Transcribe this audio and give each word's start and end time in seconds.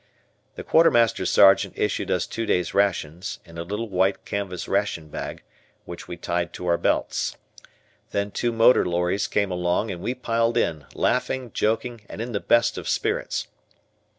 The 0.55 0.63
Quartermaster 0.63 1.27
Sergeant 1.27 1.77
issued 1.77 2.09
us 2.09 2.25
two 2.25 2.47
days' 2.47 2.73
rations, 2.73 3.37
in 3.45 3.59
a 3.59 3.63
little 3.63 3.87
white 3.87 4.25
canvas 4.25 4.67
ration 4.67 5.09
bag, 5.09 5.43
which 5.85 6.07
we 6.07 6.17
tied 6.17 6.53
to 6.53 6.65
our 6.65 6.77
belts. 6.79 7.37
Then 8.09 8.31
two 8.31 8.51
motor 8.51 8.83
lorries 8.83 9.27
came 9.27 9.51
along 9.51 9.91
and 9.91 10.01
we 10.01 10.15
piled 10.15 10.57
in, 10.57 10.87
laughing, 10.95 11.51
joking, 11.51 12.01
and 12.09 12.19
in 12.19 12.31
the 12.31 12.39
best 12.39 12.79
of 12.79 12.89
spirits. 12.89 13.47